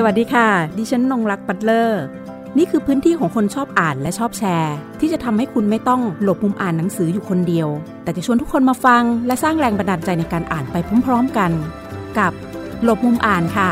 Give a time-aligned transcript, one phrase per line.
[0.00, 0.48] สวัสดีค่ะ
[0.78, 2.02] ดิฉันนงรักปัตเลอร์
[2.58, 7.68] นี่คือพื้นที่ของคนชอบอ่านและชอบแชร์ ที่จะทำให้คุณไม่ต้องหลบมุมอ่านหนังสืออยู่คนเดียว
[8.02, 11.50] แต่จะชวนทุกคนมาฟัง และสร้างแรงบันดาลใจในการอ่านไปพร้อมๆกัน
[12.18, 12.32] กับ
[12.84, 13.70] หลบมุมอ่านค่ะ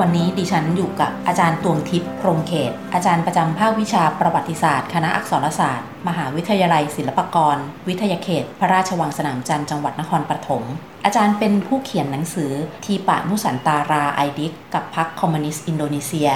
[0.00, 7.56] วันนี้ดิฉันอยู่กับอาจารย์ตวงทิพย์พรมเขต อาจารย์ประจำภาควิชาประวัติศาสตร์ คณะอักษรศาสตร์ มหาวิทยาลัยศิลปากร
[7.88, 10.62] วิทยาเขต พระราชวังสนามจันทร์จังหวัดนครปฐม
[11.04, 12.52] อาจารย์เป็นผู้เขียนหนังสือ
[12.84, 16.28] ดีปา นูซันตาราไอดิตกับพรรคคอมมิวนิสต์อินโดนีเซีย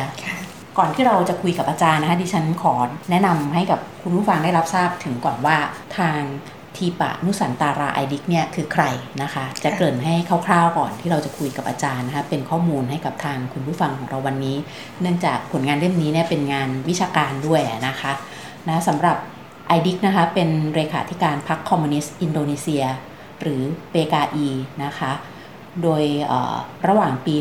[0.79, 2.75] ก่อนที่เราจะคุยกับอาจารย์นะคะดิฉันขอ
[3.11, 5.57] แนะนำให้กับคุณผู้ฟังได้รับทราบถึงก่อนว่า
[5.99, 6.21] ทาง
[6.79, 8.85] ดีปา นูซันตาราไอดิตเนี่ยคือใคร
[9.23, 10.15] นะคะ จะเกริ่นให้
[10.47, 14.57] คร่าวๆก่อนที่เราจะคุยกับอาจารย์นะคะเป็นข้อมูลให้กับทางคุณผู้ฟังของเราวันนี้
[15.01, 18.13] เนื่องจากผลงานเล่มนี้เนี่ยเป็นงานวิชาการด้วยนะคะ
[18.69, 19.17] นะสำหรับ
[19.67, 22.85] ไอดิตนะคะเป็นเลขาธิการพรรคคอมมิวนิสต์อินโดนีเซีย
[23.41, 24.49] หรือเปกาอี
[24.85, 25.13] นะคะ
[25.83, 26.03] โดย
[26.89, 27.35] ระหว่างปี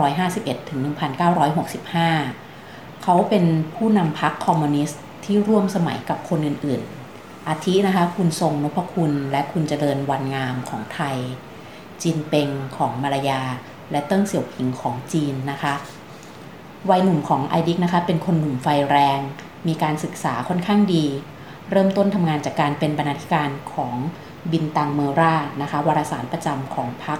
[0.00, 3.44] 1951 ถึง 1965 เขาเป็น
[3.74, 7.03] ผู้นำพรรคคอมมิวนิสต์ที่ร่วมสมัยกับคนอื่นๆ
[7.48, 11.16] อาทินะคะคุณทรงนพคุณและคุณเจริญวรรณงามของไทย
[12.02, 13.42] จินเปงของมาลายา
[13.90, 15.74] และเติ้งเสี่ยวผิงของจีนนะคะ
[16.90, 19.20] วัยหนุ่มของไอดิตนะคะเป็นคนหนุ่มไฟแรง
[19.68, 21.04] มีการศึกษาค่อนข้างดี
[21.70, 23.94] เริ่มต้นทำงานจากการเป็นบรรณาธิการของ
[24.52, 27.18] บินตังเมอร่านะคะวารสารประจำของพรรค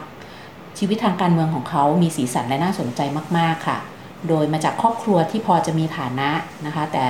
[0.78, 3.00] ชีวิตทางการเมืองของเขามีสีสันและน่าสนใจ
[3.38, 3.78] มาก ๆ ค่ะ
[4.28, 6.30] โดยมาจากครอบครัวที่พอจะมีฐานะ
[6.66, 7.04] นะคะ แต่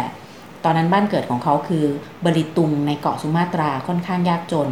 [0.64, 1.84] ตอนนั้นบ้านเกิดของเขาคือ
[2.24, 4.68] บริตุงในเกาะสุมาตราค่อนข้างยากจน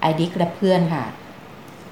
[0.00, 1.04] ไอดิกและเพื่อนค่ะ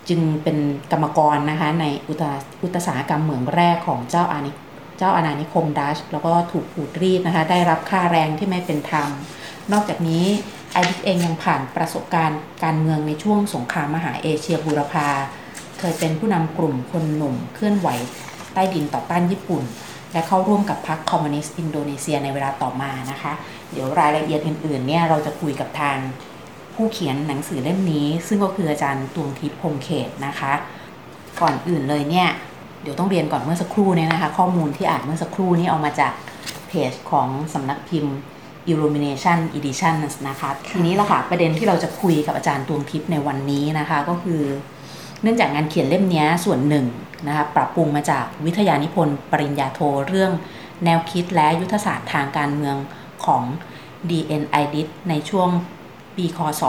[0.08, 0.56] จึงเป็น
[0.92, 2.22] กรรมกรนะคะในอุต
[2.62, 4.50] อุตสาหกรรมเหมืองแรกของเจ้าอาณิ
[4.98, 9.08] เจ้าอาณานิคมดัตช์ แล้วก็ถูกขูดรีดนะคะ ได้รับค่าแรงที่ไม่เป็นธรรม
[9.72, 10.24] นอกจากนี้
[10.72, 15.08] ไอดิตเองยังผ่านประสบการณ์การเมืองในช่วงสงครามมหาเอเชียบูรพา
[15.78, 17.88] เคยเป็นผู้นำกลุ่มคนหนุ่มเคลื่อนไหว
[18.54, 19.62] ใต้ดินต่อต้านญี่ปุ่น
[20.12, 23.32] และเข้าร่วมกับพรรคคอมมิวนิสต์อินโดนีเซียในเวลาต่อมานะคะ
[23.72, 25.96] เดี๋ยวรายละเอียดอื่นๆเนี่ยเราจะคุยกับทาง
[26.74, 30.52] ผู้เขียนหนังสือเล่มนี้ ซึ่งก็คืออาจารย์ตวงทิพย์พรมเขตนะคะ
[31.40, 32.28] ก่อนอื่นเลยเนี่ย
[32.82, 36.12] เดี๋ยวต้องเรียนก่อนเมื่อสักครู่เนี่ยนะคะ ข้อมูลที่อ่านเมื่อสักครู่นี้เอามาจาก
[36.68, 38.16] เพจของสำนักพิมพ์
[38.72, 44.42] Illumination Editions นะคะ ทีนี้ละค่ะประเด็นที่เราจะคุยกับอาจารย์ตวงทิพย์ในวันนี้นะคะก็คือ
[45.22, 46.86] เนื่องจากงานเขียนเล่มนี้ส่วนหนึ่ง
[47.26, 50.32] นะคะปรับปรุงมาจากวิทยานิพนธ์ปริญญาโทเรื่อง
[50.84, 52.76] แนวคิดและยุทธศาสตร์ทางการเมือง
[53.24, 53.42] ของ
[54.10, 55.48] DN i d i t ในช่วง
[56.16, 56.62] ปีคศ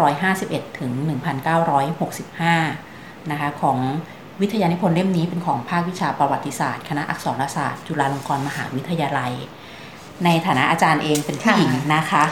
[0.00, 0.92] 1951 ถึง
[2.10, 3.78] 1965 นะคะของ
[4.40, 9.32] วิทยานิพนธ์เล่มนี้เป็นของภาควิชาประวัติศาสตร์ คณะอักษรศาสตร์ จุฬาลงกรณ์มหาวิทยาลัย
[10.24, 12.22] ในฐานะอาจารย์เองเป็นผู้หญิงนะคะ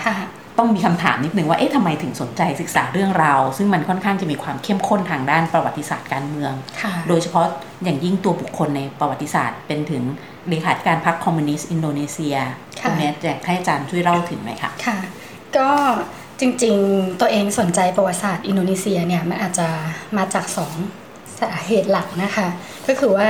[0.58, 6.52] ต้องมีคำถามนิดนึงว่าเอ๊ะทำไมถึงสนใจศึกษาเรื่องราวซึ่งมันค่อนข้างจะมีความเข้มข้นทางด้านประวัติศาสตร์การเมือง
[7.08, 7.46] โดยเฉพาะ
[7.84, 10.02] อย่างยิ่งตัวบุคคลในประวัติศาสตร์ เป็นถึง
[10.48, 12.36] เลขาธิการพรรคคอมมิวนิสต์อินโดนีเซีย
[12.82, 14.98] ตรงนี้อยากให้อาจารย์ช่วยเล่าถึงหน่อยค่ะค่ะ
[15.56, 15.70] ก็
[16.40, 19.68] จริงๆ ตัวเองสนใจประวัติศาสตร์อินโดนีเซียเนี่ยมันอาจจะ
[20.16, 20.72] มาจากสอง
[21.40, 22.48] สาเหตุหลักนะคะ
[22.86, 23.28] ก็คือว่า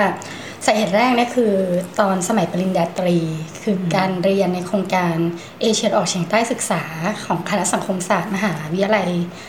[0.67, 1.55] สาเหตุแรกนี่คือ
[2.01, 3.19] ตอนสมัยปริญญาตรี
[3.63, 5.17] คือการเรียนในโครงการ
[5.61, 6.83] เอเชียออกเฉียงใต้ศึกษา
[7.25, 9.09] ของคณะสังคมศาสตร์มหาวิทยาลัย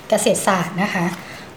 [0.09, 1.06] เกษตรศาสตร์นะคะ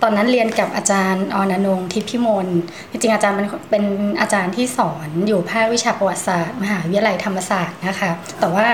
[0.03, 2.49] ตอนนั้นเรียนกับอาจารย์อรอนงค์ ทิพย์พิมล
[2.91, 3.85] จริงๆอาจารย์เป็นเป็น
[4.21, 8.11] อาจารย์ที่สอนอยู่ภาควิชาประวัติศาสตร์ มหาวิทยาลัยธรรมศาสตร์นะคะ
[8.41, 8.67] แต่ว่า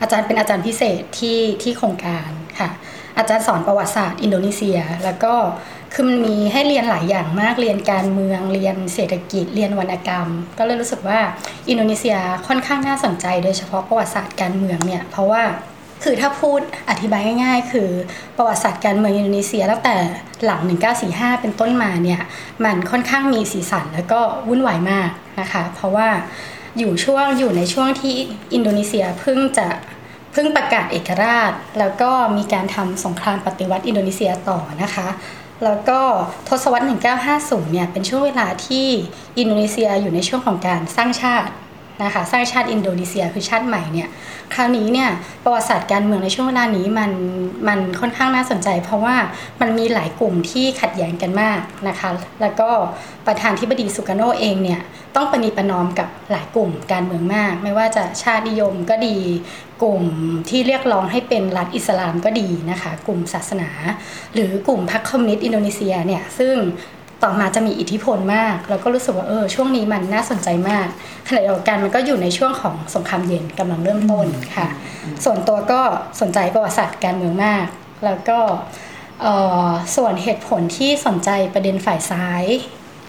[0.00, 2.28] อาจารย์เป็นอาจารย์พิเศษที่ที่โครงการ
[2.58, 2.68] ค่ะ
[3.18, 5.34] อาจารย์สอนประวัติศาสตร์อินโดนีเซีย แล้วก็
[5.94, 10.28] คือมันมีให้เรียนหลายอย่างมากเรียนการเมืองเรียนเศรษฐกิจเรียนวรรณกรรม
[10.58, 11.20] ก็เลยรู้สึกว่า
[11.68, 12.16] อินโดนีเซีย
[12.46, 15.42] ค่อนข้างน่าสนใจ โดยเฉพาะประวัติศาสตร์การเมืองเนี่ยเพราะว่า
[16.04, 16.60] คือถ้าพูด
[16.90, 17.88] อธิบายง่าย ๆ คือ
[18.36, 19.96] ประวัติศาสตร์การเมืองอินโดนีเซียตั้งแต่
[20.44, 20.60] หลัง
[21.02, 22.20] 1945 เป็นต้นมาเนี่ย
[22.64, 26.08] มันค่อนข้างมีสีสันแล้วก็วุ่นวายมากนะคะ เพราะว่า
[26.78, 28.14] อยู่ช่วงอยู่ในช่วงที่
[28.54, 29.68] อินโดนีเซียเพิ่งจะ
[30.32, 35.08] เพิ่งประกาศเอกราช แล้วก็มีการทำสงครามปฏิวัติอินโดนีเซียต่อนะคะ
[35.64, 36.00] แล้วก็
[36.48, 36.84] ทศวรรษ
[37.28, 38.86] 1950 เนี่ย เป็นช่วงเวลาที่
[39.38, 41.52] อินโดนีเซียอยู่ในช่วงของการสร้างชาติ
[42.02, 44.08] นะคะสร้างชาติอินโดนีเซียคือชาติใหม่เนี่ย
[44.54, 45.08] คราวนี้เนี่ย
[45.44, 47.10] ประวัติศาสตร์การเมืองในช่วงเวลานี้มัน
[47.68, 49.16] มันค่อนข้างน่าสนใจ เพราะว่า
[49.60, 52.08] มันมีหลายกลุ่มที่ขัดแย้งกันมากนะคะ
[52.40, 52.68] แล้วก็
[53.26, 54.80] ประธานที่บดีสุกาโนเองเนี่ย
[55.16, 59.16] ต้องปณีประนอมกับหลายกลุ่มการเมืองมาก ไม่ว่าจะชาตินิยมก็ดี
[59.82, 60.02] กลุ่ม
[60.50, 63.68] ที่เรียกร้องให้เป็นรัฐอิสลามก็ดีนะคะกลุ่มศาสนา
[64.34, 66.54] หรือกลุ่มพรรคคอมมิวนิสต์อินโดนีเซียเนี่ยซึ่ง
[67.22, 70.86] ต่อมาจะมีอิทธิพลมากแล้วก็รู้สึกว่าเออช่วงนี้มันน่าสนใจมาก
[71.28, 74.26] ขณะเดียวกันมันก็อยู่ในช่วงของสงครามเย็นกำลังเริ่มต้น
[74.56, 74.68] ค่ะ
[75.24, 75.80] ส่วนตัวก็
[76.20, 77.66] สนใจประวัติศาสตร์การเมืองมาก
[78.04, 78.38] แล้วก็
[79.96, 82.44] ส่วนเหตุผลที่สนใจประเด็นฝ่ายซ้าย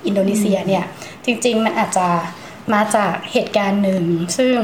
[0.06, 0.86] อินโดนีเซียเนี่ย
[1.26, 2.08] จริง ๆ มันอาจจะ
[2.74, 4.04] มาจากเหตุการณ์หนึ่ง
[4.38, 4.56] ซึ่ง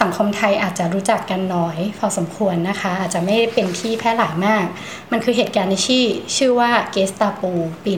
[0.00, 4.66] สังคมไทยอาจจะรู้จักกันน้อย พอสมควรนะคะ อาจจะไม่เป็นที่แพร่หลายมาก
[5.12, 6.06] มันคือเหตุการณ์ในชื่อ
[6.36, 7.52] ชื่อว่าเกสตาปู
[7.84, 7.92] ปี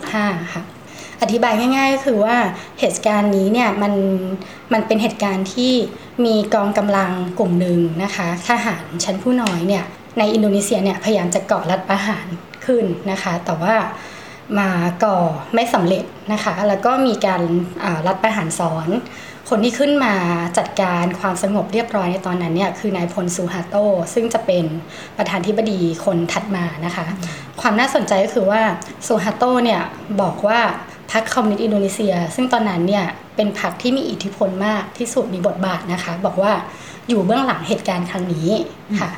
[0.00, 0.62] 1965 ค่ะ
[1.22, 2.36] อธิบายง่ายๆก็คือว่า
[2.80, 3.94] เหตุการณ์นี้เนี่ยมัน
[4.72, 5.72] มันเป็นเหตุการณ์ที่
[6.24, 9.84] มีกองกำลังกลุ่มหนึ่งนะคะทหารชั้นผู้น้อยเนี่ย
[10.18, 12.26] ในอินโดนีเซียเนี่ยพยายามจะก่อรัฐประหาร
[12.66, 13.74] ขึ้นนะคะ แต่ว่า
[14.60, 14.70] มา
[15.04, 15.18] ก่อ
[15.54, 17.42] ไม่สำเร็จนะคะ แล้วก็มีการ
[18.06, 18.88] รัฐประหารซ้อน
[19.48, 20.14] คนที่ขึ้นมา
[20.58, 23.76] จัดการความสงบเรียบร้อยในตอนนั้นเนี่ยคือนายพลซูฮาโต
[24.14, 24.64] ซึ่งจะเป็น
[25.18, 27.06] ประธานธิบดีคนถัดมานะคะ
[27.60, 28.62] ความน่าสนใจก็คือว่า
[29.06, 29.82] ซูฮาโตเนี่ย
[30.20, 30.60] บอกว่า
[31.12, 33.04] พรรคคอมมิวนิสต์อินโดนีเซีย ซึ่งตอนนั้นเนี่ย
[33.36, 36.52] เป็นพรรคที่มีอิทธิพลมากที่สุดมีบทบาทนะคะ บอกว่า
[37.08, 38.48] อยู่เบื้องหลังเหตุการณ์ครั้งนี้
[39.00, 39.10] ค่ะ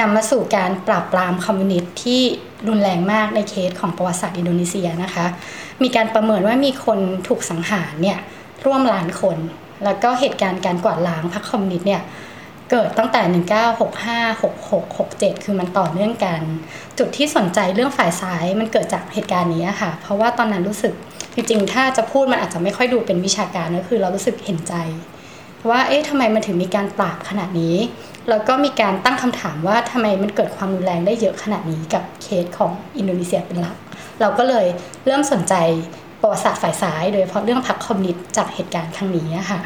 [0.00, 2.22] นำมาสู่การปราบปรามคอมมิวนิสต์ที่
[2.68, 5.26] รุนแรงมากในเคสของประวัติศาสตร์อินโดนีเซียนะคะ
[5.82, 6.98] มีการประเมินว่ามีคน
[7.28, 8.18] ถูกสังหารเนี่ย
[8.64, 9.36] ร่วมล้านคน
[9.84, 12.02] แล้วก็เหตุการณ์การกวาดล้างพรรคคอมมิวนิสต์เนี่ย
[12.70, 13.22] เกิดตั้งแต่
[13.74, 16.40] 1965 66 67 คือมันต่อเนื่องกัน
[16.98, 20.94] จุดที่สนใจเรื่องฝ่ายซ้ายมันเกิดจากเหตุการณ์นี้ค่ะ เพราะว่าตอนนั้นรู้สึก
[21.34, 24.74] จริงๆ ถ้าจะพูดมันอาจจะไม่ค่อยดูเป็นวิชาการก็คือเรารู้สึกเห็นใจ
[25.70, 27.76] ว่าเอ๊ะทำไมมันถึงมีการปราบขนาดนี้
[28.28, 33.76] แล้วก็มีการตั้งคำถามว่าทำไมมันเกิดความรุนแรงได้เยอะขนาดนี้กับเคสของอินโดนีเซียเป็นหลัก
[34.20, 34.66] เราก็เลย
[35.06, 35.54] เริ่มสนใจ
[36.20, 39.60] ประวัติศาสตร์ฝ่ายซ้าย โดยเฉพาะเรื่องพรรคคอมมิวนิสต์จากเหตุการณ์ครั้งนี้ค่ะ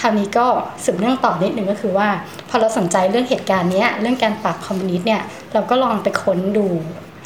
[0.00, 0.46] คราวนี้ก็
[0.84, 2.08] สืบเรื่องต่อนิดหนึ่งก็คือว่า
[2.48, 6.66] พอเราสนใจเรื่องเหตุการณ์นี้เรื่องการปราบคอมมิวนิสต์เนี่ยเราก็ลองไปค้นดู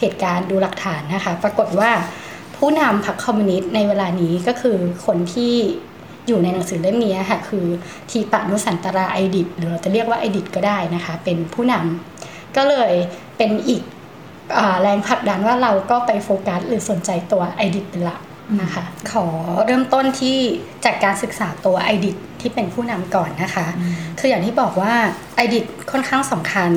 [0.00, 1.91] เหตุการณ์ดูหลักฐานนะคะ ปรากฏว่า
[2.56, 4.76] ผู้นำพรรคคอมมิวนิสต์ในเวลานี้ก็คือ
[5.06, 5.55] คนที่
[6.26, 7.67] อยู่ในหนังสือเล่มนี้ค่ะคือ
[8.11, 12.93] ดีปา นูซันตาราไอดิตหรือเราจะเรียกว่าไอดิตก็ได้นะคะ เป็นผู้นำก็เลย
[13.37, 13.82] เป็นอีก
[14.82, 18.21] แรงผลักดันว่าเราก็ไปโฟกัสหรือสนใจตัวไอดิตเป็นหลัก
[18.62, 19.26] นะคะขอ
[19.67, 20.37] เริ่มต้นที่
[20.85, 23.67] จากการศึกษาตัวไอดิตที่เป็นผู้นำก่อนนะคะ
[24.19, 24.94] คืออย่างที่บอกว่า
[25.37, 26.71] ไอดิตค่อนข้างสำคัญ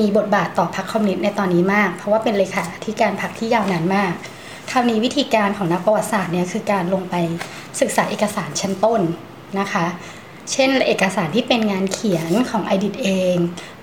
[0.00, 4.12] มีบทบาทต่อพรรคคอมมิวนิสต์ในตอนนี้มาก เพราะว่าเป็นเลขาธิการพรรคที่ยาวนานมาก
[4.72, 7.14] คราวนี้วิธีการของนักประวัติศาสตร์เนี่ยคือการลงไป
[7.80, 9.00] ศึกษาเอกสารชั้นต้น
[9.60, 9.86] นะคะ
[10.52, 13.36] เช่นเอกสารที่เป็นงานเขียนของไอดิตเอง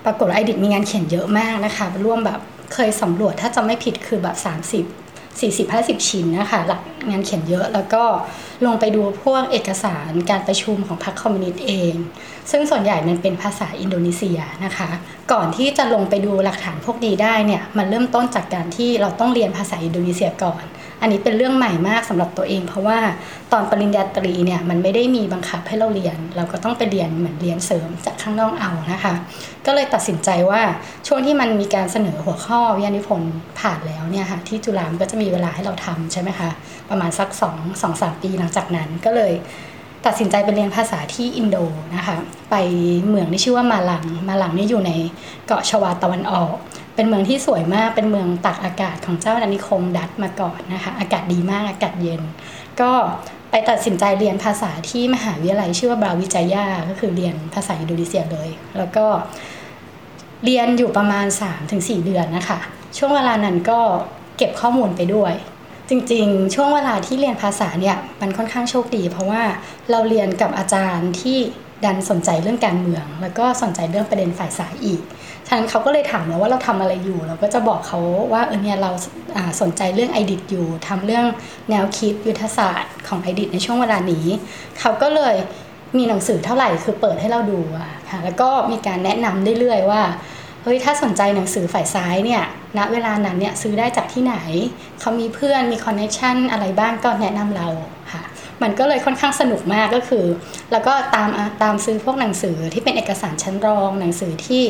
[0.04, 2.40] ปรากฏไอดิตมีงานเขียนเยอะมากนะคะ ร่วมแบบ
[2.74, 4.86] เคยสำรวจถ้าจะไม่ผิดคือแบบ 30
[5.40, 8.02] 40 50 ชิ้นนะคะหลักงานเขียนเยอะแล้วก็
[8.66, 11.94] ลงไปดูพวกเอกสารการประชุมของพรรคคอมมิวนิสต์เอง
[12.50, 14.88] ซึ่งส่วนใหญ่มันเป็นภาษาอินโดนีเซียนะคะ
[15.32, 20.64] ก่อนที่จะลงไปดูหลักฐานพวกนี้ได้เนี่ย มันเริ่มต้นจากการที่เราต้องเรียนภาษาอินโดนีเซียก่อน
[21.00, 22.98] อันนี้เป็นเรื่องใหม่มากสำหรับตัวเอง เพราะว่า
[23.52, 29.14] ตอนปริญญาตรีเนี่ยมันไม่ได้มีบังคับให้เราเรียน เราก็ต้องไปเรียนเหมือนเรียนเสริมจากข้างนอกเอานะคะ
[29.66, 30.62] ก็เลยตัดสินใจว่า
[31.06, 36.48] ช่วงที่มันมีการเสนอหัวข้อวิทยานิพนธ์ผ่านแล้วเนี่ยค่ะที่จุฬามก็จะมีเวลาให้เราทำใช่ไหมคะ
[36.90, 39.32] ประมาณสัก2 2 3ปีหลังจากนั้นก็เลย
[40.06, 41.56] ตัดสินใจไปเรียนภาษาที่อินโด
[41.96, 42.16] นะคะ
[42.50, 42.54] ไป
[43.08, 44.92] เมืองที่ชื่อว่ามาลัง มาลังนี่อยู่ใน
[45.46, 46.54] เกาะชวาตะวันออก
[46.96, 52.22] เป็นเมืองที่สวยมาก เป็นเมืองตักอากาศของเจ้าอาณานิคมดัตมาก่อนนะคะ อากาศดีมาก อากาศเย็น
[52.80, 52.90] ก็
[53.50, 58.48] ไปตัดสินใจเรียนภาษาที่มหาวิทยาลัยชื่อว่าบราวิจัยา ก็คือเรียนภาษาอินโดนีเซียเลย
[58.78, 59.06] แล้วก็
[60.44, 61.26] เรียนอยู่ประมาณ
[61.66, 62.58] 3-4 เดือนนะคะ
[62.96, 63.80] ช่วงเวลานั้นก็
[64.36, 65.34] เก็บข้อมูลไปด้วย
[65.88, 69.42] จริงๆ ช่วงเวลาที่เรียนภาษาเนี่ยมันค่อนข้างโชคดี เพราะว่า
[69.90, 71.38] เราเรียนกับอาจารย์ที่
[71.84, 75.02] ดันสนใจเรื่องการเมือง แล้วก็สนใจเรื่องประเด็นฝ่ายสายอีก
[75.46, 77.98] ฉะนั้นเขาก็เลยถามเราว่าเราทำอะไรอยู่ เราก็จะบอกเขา
[78.32, 78.90] ว่าเออเนี่ยเรา
[79.60, 81.26] สนใจเรื่องไอดิตอยู่ทำเรื่อง
[81.70, 84.26] แนวคิดยุทธศาสตร์ของไอดิตในช่วงเวลานี้
[84.80, 85.34] เขาก็เลย
[85.96, 90.02] มีหนังสือเท่าไหร่คือเปิดให้เราดูอะค่ะแล้วก็มีการแนะนำเรื่อยๆว่า
[90.62, 92.42] เฮ้ยถ้าสนใจหนังสือฝ่ายซ้ายเนี่ย
[92.78, 94.36] ณเวลานั้นเนี่ยซื้อได้จากที่ไหน
[95.00, 97.68] เขามีเพื่อนมีคอนเนคชันอะไรบ้างก็แนะนำเรา
[98.12, 98.22] ค่ะ
[98.62, 100.24] มันก็เลยค่อนข้างสนุกมากก็คือ
[100.72, 101.28] แล้วก็ตาม
[101.62, 104.64] ตามซื้อพวกหนังสือที่เป็นเอกสารชั้นรองหนังสือที่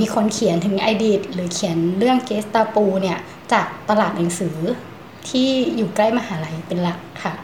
[0.00, 3.18] มีคนเขียนถึงไอดีตหรือเขียนเรื่องเกสตาปูเนี่ย
[3.52, 4.56] จากตลาดหนังสือ
[5.28, 7.34] ที่อยู่ใกล้มหาลัยเป็นหลักค่ะ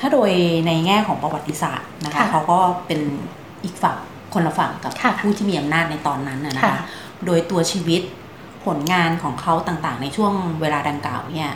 [0.00, 0.30] ถ้าโดย
[0.66, 3.00] ในแง่ของประวัติศาสตร์นะคะเขาก็เป็น
[3.64, 3.96] อีกฝั่ง
[4.34, 6.78] คนละฝั่งกับผู้ที่มีอำนาจในตอนนั้นนะคะ
[7.26, 8.02] โดยตัวชีวิต
[8.64, 11.50] ผลงานของเขาต่างๆ ในช่วงเวลาดังกล่าวเนี่ย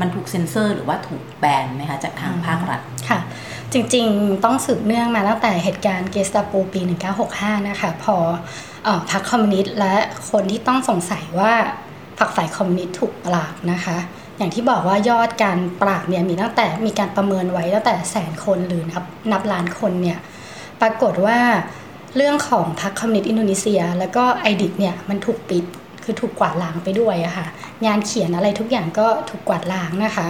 [0.00, 3.18] มันถูกเซ็นเซอร์หรือว่าถูกแบนไหมคะจากทางภาครัฐค่ะ
[3.72, 6.80] จริงๆต้องสืบเนื่องมาตั้งแต่เหตุการณ์เกสตาปูปี
[7.24, 8.16] 1965 นะคะ พอ
[9.10, 9.94] พรรคคอมมิวนิสต์และ
[10.30, 11.52] คนที่ต้องสงสัยว่า
[12.18, 13.98] พรรคฝ่ายคอมมิวนิสต์ถูกปราบนะคะ
[14.38, 20.18] อย่างที่บอกว่ายอดการปราบเนี่ยมีตั้งแต่มีการประเมินไว้ตั้งแต่แสนคนหรือนับนับล้านคนเนี่ย
[20.80, 21.38] ปรากฏว่า
[22.16, 25.64] เรื่องของพรรคคอมมิวนิสต์อินโดนีเซีย แล้วก็ไอดิตเนี่ยมันถูกปิด
[26.04, 27.46] คือถูกกวาดล้างไปด้วยอะค่ะ
[27.86, 30.28] งานเขียนอะไรทุกอย่างก็ถูกกวาดล้างนะคะ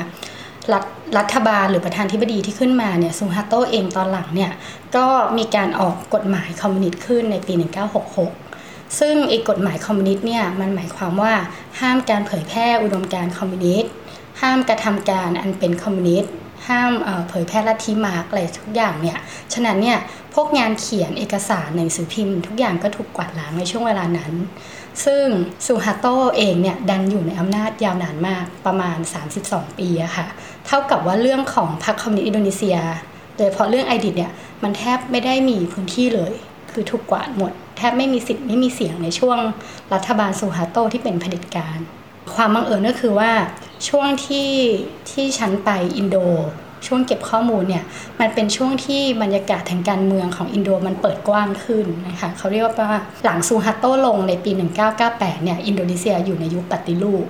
[0.73, 0.85] รัฐ
[1.19, 4.52] รัฐบาลหรือประธานธิบดีที่ขึ้นมาเนี่ยซูฮาโตเองตอนหลังเนี่ย
[4.97, 5.07] ก็
[5.38, 7.55] มีการออกกฎหมายคอมมิวนิสต์ขึ้นในปี
[8.31, 11.33] 1966 ซึ่งไอ้กฎหมายคอมมิวนิสต์เนี่ยมันหมายความว่า
[11.81, 13.91] ห้ามการเผยแพร่อุดมการณ์คอมมิวนิสต์
[14.43, 16.33] ห้ามกระทำการอันเป็นคอมมิวนิสต์
[16.69, 16.91] ห้าม
[17.29, 19.19] เผยแพร่ลัทธิมาร์กอะไรทุกอย่างเนี่ย
[19.52, 19.99] ฉะนั้นเนี่ย
[20.35, 24.33] พวกงานเขียนเอกสารหนังสือพิมพ์ ทุกอย่างก็ถูกกวาดล้างในช่วงเวลานั้น
[25.05, 25.25] ซึ่ง
[25.67, 26.07] ซูฮาโต
[26.37, 28.99] เองเนี่ยดันอยู่ในอำนาจยาวนานมากประมาณ
[29.39, 30.27] 32 ปีอะค่ะ
[30.67, 32.79] เท่ากับว่าเรื่องของพรรคคอมมิวนิสต์อินโดนีเซีย
[33.37, 34.33] โดยเฉพาะเรื่องไอดิตเนี่ย
[34.63, 36.33] มันแทบไม่ได้มีพื้นที่เลย
[36.71, 39.39] คือถูกกวาดหมด แทบไม่มีสิทธิ์ไม่มีเสียงในช่วง
[39.95, 41.79] รัฐบาลซูฮาโตที่เป็นเผด็จการ
[42.35, 43.33] ความบังเอิญก็คือว่า
[43.89, 44.51] ช่วงที่
[45.11, 46.17] ดิฉันไปอินโด
[46.87, 47.85] ช่วงเก็บข้อมูลเนี่ย
[48.21, 52.91] มันเป็นช่วงที่บรรยากาศทางการเมืองของอินโดมันเปิดกว้างขึ้นนะคะเขาเรียกว่า
[53.25, 54.51] หลังซูฮาโตลงในปี
[54.97, 57.25] 1998 เนี่ยอินโดนีเซียอยู่ในยุคปฏิรูป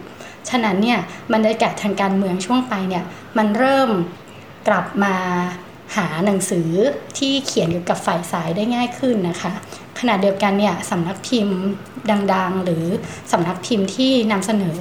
[0.49, 0.99] ฉะนั้นเนี่ย
[1.35, 3.05] บรรยากาศทางการเมืองช่วงไปเนี่ย
[3.39, 3.91] มันเริ่ม
[4.69, 5.15] กลับมา
[5.97, 6.71] หาหนังสือ
[7.19, 9.53] ที่เขียนเกี่ยวกับฝ่ายสายได้ง่ายขึ้นนะคะ
[9.99, 11.59] ขณะเดียวกันเนี่ยสำนักพิมพ์
[12.11, 12.85] ดัง ๆ หรือ
[13.33, 14.81] สำนักพิมพ์ที่นำเสนอ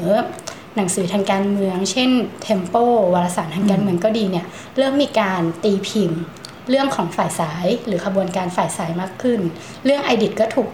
[0.76, 2.10] หนังสือทางการเมือง เช่น
[2.48, 4.46] Tempo วารสารทางการเมืองก็ดีเนี่ย
[4.78, 6.22] เริ่มมีการตีพิมพ์
[6.70, 9.40] เรื่องของฝ่ายสายหรือขบวนการฝ่ายสายมากขึ้น
[9.86, 10.70] เรื่องไอดิทก็ถูก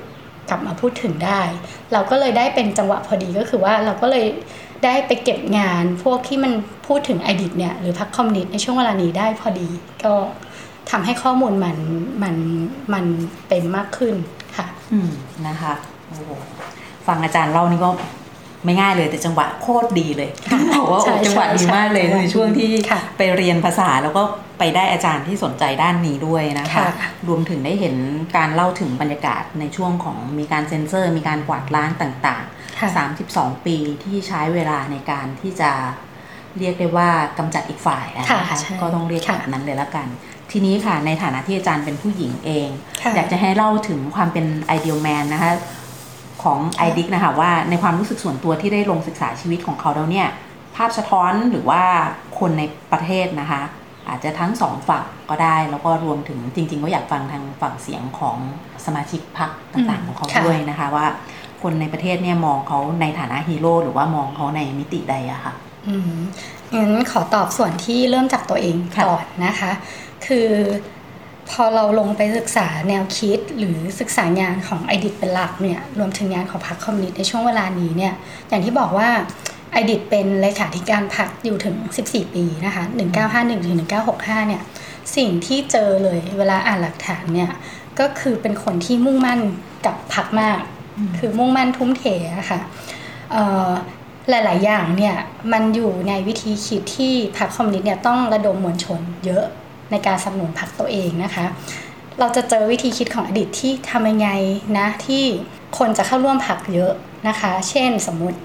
[0.49, 1.41] กลับมาพูดถึงได้
[1.93, 4.25] เราก็เลยได้เป็นจังหวะพอดีก็คือว่าเราก็เลย
[4.85, 6.53] ได้ไปเก็บงานพวกที่มัน
[6.87, 9.67] พูดถึงไอดิทเนี่ยหรือพักคอมมิวนิสต์ในช่วงเวลานี้ได้พอดี
[10.05, 10.13] ก็
[10.91, 11.77] ทำให้ข้อมูลมัน
[12.23, 12.35] มัน
[12.93, 13.05] มัน
[13.47, 14.15] เต็มมากขึ้น
[14.57, 15.09] ค่ะ อืม
[15.47, 15.73] นะคะ
[16.07, 16.17] โอ้
[17.07, 17.89] ฟังอาจารย์เล่านี่ก็
[18.65, 20.29] ไม่ง่ายเลยแต่จังหวะโคตรดีเลย
[20.79, 22.71] บอกว่าจังหวะดีมากเลยในช่วงที่
[23.17, 24.23] ไปเรียนภาษาแล้วก็
[24.59, 26.85] ไปได้อาจารย์ที่สนใจด้านนี้ด้วยนะคะ
[27.27, 27.95] รวมถึงได้เห็น
[28.37, 35.71] การเล่าถึงบรรยากาศในช่วงของมีการเซ็นเซอร์ มีการกวาดล้างต่างๆ 32 ปีที่ใช้เวลาในการที่จะ
[36.57, 40.07] เรียกได้ว่ากำจัดอีกฝ่ายนะคะก็ต้องเรียกแบบนั้นเลยละกัน
[40.51, 42.69] ทีนี้ค่ะในฐานะที่อาจารย์เป็นผู้หญิงเอง
[43.15, 45.51] อยากจะให้เล่าถึงความเป็นไอเดียลแมนนะคะ
[46.43, 50.27] ของไอดิกนะคะว่าในความรู้สึกส่วนตัวที่ได้ลงศึกษาชีวิตของเขาแล้วเนี่ย
[50.75, 51.83] ภาพสะท้อนหรือว่า
[52.39, 53.61] คนในประเทศนะคะ
[54.09, 58.37] อาจจะทั้งสองฝั่งก็ได้แล้วก็รวมถึงจริง ๆ ก็อยากฟังทางฝั่งเสียงของ
[58.85, 61.05] สมาชิกพรรคต่างๆ ของเขาด้วยนะคะว่า
[61.61, 65.53] คนในประเทศเนี่ยมองเขาในฐานะฮีโร่หรือว่ามองเขาในมิติใดอะคะ่ะ
[65.87, 66.19] อืม
[66.75, 68.75] งั้นขอตอบส่วนที่เริ่มจากตัวเอง
[69.05, 69.71] ก่อนนะคะ
[70.25, 70.49] คือ
[71.51, 78.13] พอเราลงไปศึกษาแนวคิดหรือศึกษางานของไอดิตเป็นหลักเนี่ยรวมถึงงานของพรรคคอมมิวนิสต์ในช่วงเวลานี้เนี่ย
[78.49, 79.09] อย่างที่บอกว่า
[79.71, 81.75] ไอดิตเป็นเลขาธิการพรรคอยู่ถึง
[82.07, 82.83] 14 ปีนะคะ
[83.25, 83.75] 1951ถึง
[84.11, 84.61] 1965 เนี่ย
[85.15, 87.51] สิ่งที่เจอเลยเวลาอ่านหลักฐานเนี่ย
[87.99, 89.39] ก็คือเป็นคนที่มุ่งมั่น
[89.85, 90.61] กับพรรคมาก
[91.19, 92.03] คือมุ่งมั่นทุ่มเท
[92.37, 92.59] อะค่ะ
[94.29, 95.15] หลาย ๆ อย่างเนี่ย
[95.53, 99.45] มันอยู่ในวิธีคิดที่พรรคคอมมิวนิสต์เนี่ยต้องระดมมวลชนเยอะ
[99.91, 101.45] ในการสนับสนุนพรรคตัวเองนะคะ
[102.19, 104.29] เราจะเจอวิธีคิดของอดีตที่ทำยังไง
[104.77, 105.23] นะที่
[105.77, 106.93] คนจะเข้าร่วมพรรคเยอะ
[107.27, 108.37] นะคะ เช่นสมมุติ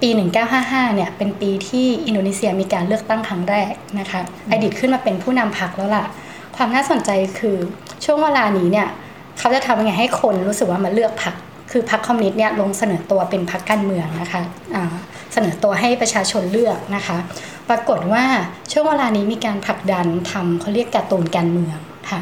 [0.00, 0.08] ปี
[0.52, 4.20] 1955 เนี่ย เป็นปีที่อินโดนีเซียมีการเลือกตั้งครั้งแรกนะคะ
[4.52, 6.04] อดีตขึ้นมาเป็นผู้นำพรรคแล้วล่ะ
[6.56, 7.56] ความน่าสนใจคือ
[8.04, 8.88] ช่วงเวลานี้เนี่ย
[9.38, 11.34] เขาจะทำยังไงให้คนรู้สึกว่ามาเลือกพรรค
[11.70, 14.84] คือพรรคคอมมิวนิสต์เนี่ยลงเสนอตัวเป็นพรรคการเมืองนะคะะ
[15.32, 17.18] เสนอตัวให้ประชาชนเลือกนะคะ
[17.68, 18.24] ปรากฏว่า
[18.70, 21.76] ช่วงเวลานี้มีการผลักดันทำเขาเรียกการ์ตูนการเมือง
[22.10, 22.20] ค่ะ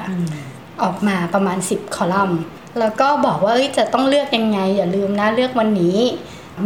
[0.82, 2.40] ออกมาประมาณ 10 คอลัมน์
[2.80, 5.98] แล้วก็บอกว่าจะต้องเลือกยังไง อย่าลืมนะเลือกวันนี้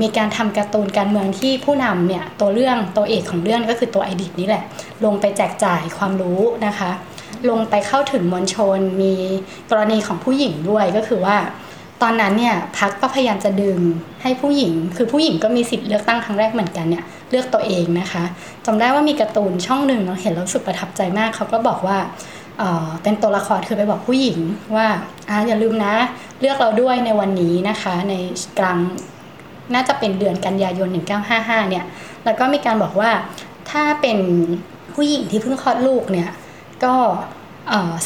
[0.00, 4.64] มีการทำการ์ตูนการเมืองที่ผู้นำเนี่ยตัวเรื่องตัวเอกของเรื่องก็คือตัวไอดิตนี่แหละ
[5.04, 6.90] ลงไปแจกจ่ายความรู้นะคะ
[7.50, 9.14] ลงไปเข้าถึงมวลชนมี
[9.70, 11.36] กรณีของผู้หญิงด้วยก็คือว่า
[12.02, 13.78] ตอนนั้นเนี่ยพักก็พยายามจะดึง
[14.22, 18.24] ให้ผู้หญิง คือผู้หญิงก็มีสิทธิ์เลือกตั้งครั้งแรกเหมือนกันเนี่ยเลือกตัวเองนะคะ
[18.66, 21.98] จำได้ว่ามีการ์ตูนช่องหนึ่งเราเห็นแล้วสึกประทับใจมากเขาก็บอกว่า
[23.02, 24.38] เป็นตัวละครคือไปบอกผู้หญิง
[24.76, 24.86] ว่า
[25.28, 25.94] อ่าอย่าลืมนะ
[26.40, 28.14] เลือกเราด้วยในวันนี้นะคะ ใน
[28.58, 28.78] กลาง
[29.74, 30.88] น่าจะเป็นเดือนกันยายน
[31.28, 31.84] 1955 เนี่ย
[32.24, 33.10] แล้วก็มีการบอกว่า
[33.70, 34.18] ถ้าเป็น
[34.94, 36.30] ผู้หญิงที่เพิ่งคลอดลูกเนี่ย
[36.84, 36.94] ก็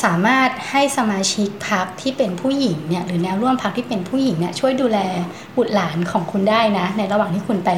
[0.05, 4.99] สามารถให้สมาชิกพักที่เป็นผู้หญิงเนี่ยหรือแนวร่วมพักที่เป็นผู้หญิงเนี่ยช่วยดูแล
[5.57, 7.71] บุตรหลานของคุณได้นะ ในระหว่างที่คุณไป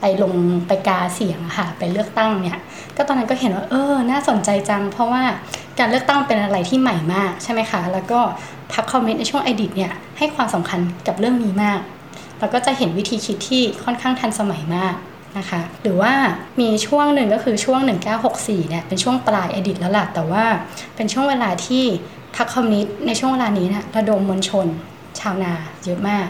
[0.00, 0.32] ไปลง
[0.68, 2.58] ไปกาเสียงค่ะไปเลือกตั้งเนี่ย
[2.96, 5.22] ก็ตอนนั้นก็เห็นว่าเออน่าสนใจจัง เพราะว่า
[5.78, 8.20] การเลือกตั้งเป็นอะไรที่ใหม่มากใช่ไหมคะแล้วก็
[8.72, 11.80] พักคอมเมนต์ในช่วงอดิตเนี่ยให้ความสำคัญกับเรื่องนี้มาก
[12.40, 14.94] แล้วก็จะเห็นวิธีคิดที่ค่อนข้างทันสมัยมาก
[15.38, 16.12] นะคะ หรือว่า
[16.60, 17.80] มีช่วงหนึ่งก็คือช่วง
[18.24, 20.44] 1964เนี่ยเป็นช่วงปลายอดีตแล้วล่ะแต่ว่า
[20.96, 21.84] เป็นช่วงเวลาที่
[22.36, 24.66] พรรคคอมมิวนิสต์ในช่วงเวลานี้นะระดมมวลชน
[25.20, 25.52] ชาวนา
[25.84, 26.28] เยอะมาก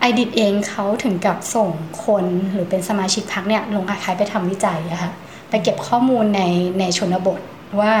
[0.00, 1.70] ไอดิตเองเขาถึงกับส่ง
[2.04, 5.12] คนหรือเป็นสมาชิกพรรคเนี่ยลงคล้ายไปทำวิจัยอะคะ่ะ
[5.50, 6.42] ไปเก็บข้อมูลใน
[6.78, 7.40] ในชนบท
[7.80, 7.94] ว่า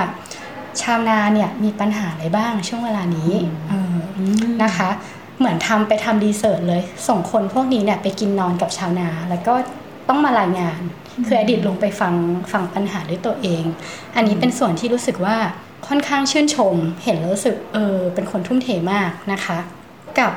[0.82, 3.32] ชาวนาเนี่ยมีปัญหาอะไรบ้างช่วงเวลานี้
[4.64, 4.90] นะคะ
[5.38, 9.54] เหมือนทำไปทำดีเซิร์ตเลย ส่งคนพวกนี้เนี่ยไปกินนอนกับชาวนา แล้วก็
[10.08, 10.80] ต้องมารายงาน
[11.26, 12.14] คืออดีตลงไปฟัง
[12.52, 13.64] ฟังปัญหาด้วยตัวเอง
[14.16, 15.36] อันนี้เป็นส่วนที่รู้สึกว่า
[15.88, 19.58] ค่อนข้างชื่นชม เห็นแล้วรู้สึกเออเป็นคนทุ่มเทมากนะคะ
[20.18, 20.32] กับ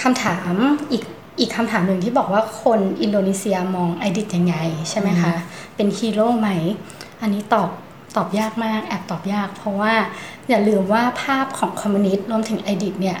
[0.00, 0.54] คำถาม
[0.92, 1.02] อีก
[1.40, 4.56] อีกคำถามหนึ่งที่บอกว่าคนอินโดนีเซียมองไอดิตยังไง
[4.90, 5.34] ใช่ไหมคะ
[5.76, 6.48] เป็นฮีโร่ไหม
[7.20, 7.68] อันนี้ตอบ
[8.16, 9.94] ตอบยากมาก แอบตอบยาก เพราะว่า
[10.48, 13.18] อย่าลืมว่าภาพของคอมมิวนิสต์รวมถึงไอดิตเนี่ย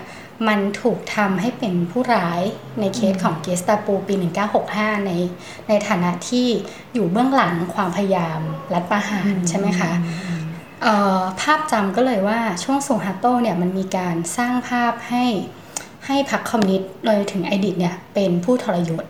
[0.48, 2.40] มันถูกทำให้เป็นผู้ร้าย
[2.80, 4.14] ในเคสของเกสตาปูปี
[4.60, 5.12] 1965 ใน
[5.68, 6.46] ในฐานะที่
[6.94, 8.40] อยู่เบื้องหลังความพยายาม
[8.74, 9.92] รัฐประหารใช่ไหมคะ
[11.40, 15.24] ภาพจำก็เลยว่าช่วงซูฮาโตเนี่ยมันมีการสร้างภาพให้
[16.06, 19.04] ให้พรรคคอมมิวนิสต์รวมถึงไอดิตเนี่ยเป็นผู้ทรยศ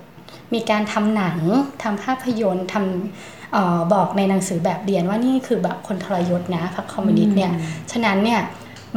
[0.55, 1.39] มีการทำหนัง
[1.83, 7.53] ทำภาพยนตร์ทำออบอกในหนังสือแบบเรียนว่านี่คือแบบคนทรยศนะพรรคคอมมิวนิสต์เนี่ย
[7.93, 8.41] ฉะนั้นเนี่ย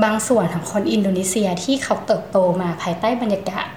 [0.04, 3.68] บางส่วนของคนอินโดนีเซียที่เขาเติบโตมาภายใต้บรรยากาศ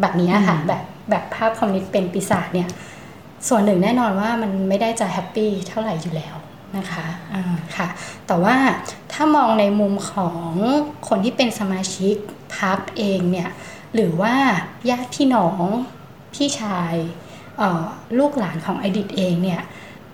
[0.00, 2.68] แบบนี้ค่ะแบบแบบภาพคอมมิวนิสต์เป็นปีศาจเนี่ย
[3.48, 6.36] ส่วนหนึ่งแน่นอนว่ามันไม่ได้จะ happy เท่าไหร่อยู่แล้ว
[6.76, 7.44] นะคะอ่า
[7.76, 7.88] ค่ะ
[8.26, 8.56] แต่ว่า
[9.12, 10.50] ถ้ามองในมุมของ
[11.08, 12.14] คนที่เป็นสมาชิก
[12.56, 13.50] พรรคเองเนี่ย
[13.94, 14.34] หรือว่า
[14.90, 15.64] ญาติพี่น้อง
[16.34, 16.94] พี่ชาย
[18.18, 19.60] ลูกหลานของไอดิตเองเนี่ย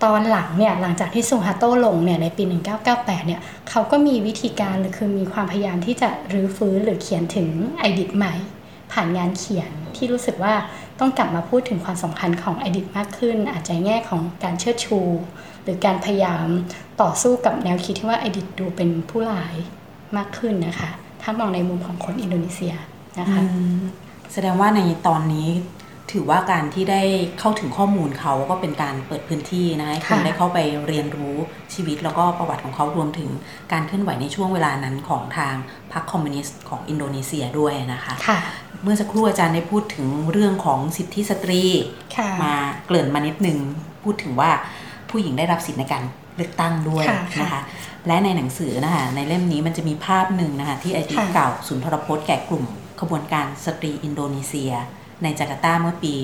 [0.05, 2.45] ตอนหลังเนี่ยหลังจากที่ซูฮาโตลงเนี่ยในปี
[2.85, 3.41] 1998 เนี่ย
[3.71, 8.35] เขาก็มีวิธีการหรือคือมีความพยายามที่จะรื้อฟื้นหรือเขียนถึงไอดิตใหม่
[8.93, 10.55] ผ่านงานเขียนที่รู้สึกว่า
[11.01, 15.01] ต้องกลับมาพูดถึงความสำคัญของไอดิตมากขึ้น อาจจะแง่ของการเชิดชู
[15.63, 16.47] หรือการพยายาม
[17.03, 19.55] ต่อสู้กับแนวคิดที่ว่าไอดิตดูเป็นผู้ร้าย
[20.17, 20.91] มากขึ้นนะคะ
[21.23, 22.75] ถ้ามองในมุมของคนอินโดนีเซีย
[23.21, 23.43] นะคะ
[24.33, 25.49] แสดงว่าในตอนนี้
[26.13, 27.03] ถือว่าการที่ได้
[27.39, 31.37] เข้าถึงข้อมูลเขาก็เป็นการเปิดพื้นที่นะให้คนได้เข้าไปเรียนรู้
[31.75, 33.31] ชีวิตแล้วก็ประวัติของเขารวมถึง
[33.73, 35.55] การเคลื่อนไหวในช่วงเวลานั้นของทาง
[35.93, 38.39] พรรคคอมมิวนิสต์ของอินโดนีเซียด้วยนะคะคะ
[38.83, 41.63] เมื่อสักครู่อาจารย์ได้พูดถึงเรื่องของสิทธิสตรี
[42.43, 42.55] มา
[42.87, 43.59] เกริ่นมานิดนึง
[44.05, 44.51] พูดถึงว่า
[45.11, 46.03] ผู้หญิงได้รับสิทธิในการ
[46.37, 47.05] เลือกตั้งด้วย
[47.41, 47.63] นะคะ
[48.07, 52.65] และในหนังสือนะคะในเล่มนี้มันจะมีภาพหนึ่งนะคะที่ไอดิตกล่าวสุนทรพจน์แก่กลุ่ม
[53.01, 54.73] ขบวนการสตรีอินโดนีเซีย
[55.23, 56.15] ในจาการ์ตาเมื่อปี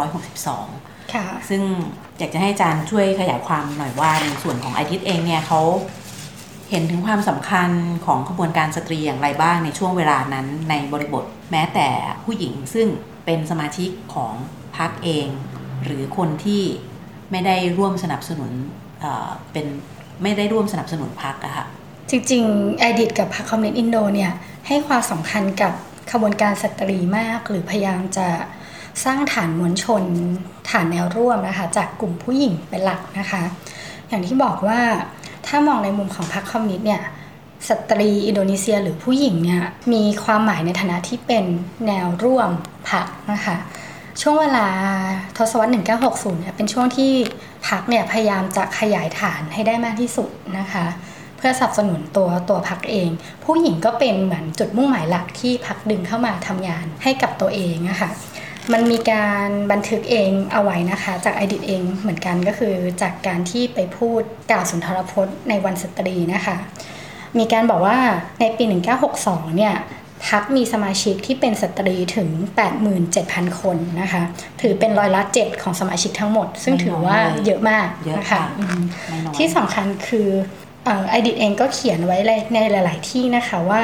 [0.00, 1.62] 1962 ค่ะ ซึ่ง
[2.18, 5.60] อยากจะให้อาจารย์ช่วยขยายความหน่อยว่าในส่วนของไอดิตเองเนี่ยเขา
[6.70, 7.70] เห็นถึงความสำคัญ
[8.06, 11.88] ของขบวนการสตรีอย่างไรบ้างในช่วงเวลานั้นในบริบทแม้แต่
[12.24, 12.88] ผู้หญิงซึ่ง
[13.24, 14.32] เป็นสมาชิกของ
[14.76, 15.26] พรรคเอง
[15.84, 16.62] หรือคนที่
[17.30, 18.50] ไม่ได้ร่วมสนับสนุน
[19.52, 19.66] เป็น
[20.22, 21.66] ไม่ได้ร่วมสนับสนุนพรรคอะค่ะ
[22.10, 24.32] จริงๆไอดิตกับพรรคคอมมิวนิสต์อินโดเนี่ย
[24.66, 25.72] ให้ความสำคัญกับ
[26.10, 28.28] ขบวนการสตรีมาก หรือพยายามจะ
[29.04, 30.04] สร้างฐานมวลชน
[30.70, 33.42] ฐานแนวร่วมนะคะจากกลุ่มผู้หญิงเป็นหลักนะคะ
[34.08, 34.80] อย่างที่บอกว่า
[35.46, 37.02] ถ้ามองในมุมของพรรคคอมมิวนิสต์เนี่ย
[37.68, 39.62] สตรีอินโดนีเซียหรือผู้หญิงเนี่ย
[39.92, 41.44] มีความหมายในฐานะที่เป็น
[41.86, 42.50] แนวร่วม
[42.90, 43.56] พรรคนะคะ
[44.20, 44.66] ช่วงเวลา
[45.36, 45.70] ทศวรรษ
[46.04, 47.12] 1960 เนี่ยเป็นช่วงที่
[47.68, 50.86] พรรคเนี่ยพยายามจะขยายฐานให้ได้มากที่สุดนะคะ
[51.44, 53.10] พื่อสนับสนุนตัวตัวพักเอง
[53.44, 58.10] ผู้หญิงก็เป็นเหมือนจุดมุ่งหมายหลักที่พักดึงเข้ามาทำงานให้กับตัวเองนะคะ
[58.72, 66.56] มันมีการบันทึกเองเอาไว้นะคะ จากไอดิตเองเหมือนกันก็คือจากการที่ไปพูดกล่าวสุนทรพจน์ในวันสตรีนะคะ
[67.38, 67.98] มีการบอกว่า
[68.40, 68.64] ในปี
[69.10, 69.74] 1962 เนี่ย
[70.28, 72.28] พักมีสมาชิกที่เป็นสตรีถึง
[72.94, 74.22] 87,000 คนนะคะ
[74.60, 78.42] ถือเป็นร้อยละเจ็ดของสมาชิกทั้งหมด ซึ่งถือว่าเยอะมากนะคะ
[79.36, 80.28] ที่สำคัญคือ
[81.08, 82.18] ไอดิตเองก็เขียนไว้
[82.54, 83.82] ในหลาย ๆ ที่นะคะว่า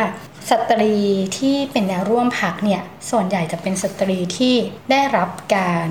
[0.50, 0.94] สตรี
[1.38, 4.54] ที่เป็นแนวร่วมพรรคเนี่ยส่วนใหญ่จะเป็นสตรีที่
[4.90, 5.88] ได้รับการ